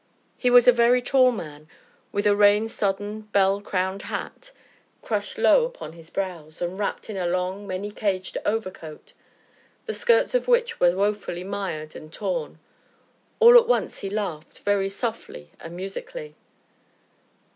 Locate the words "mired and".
11.43-12.11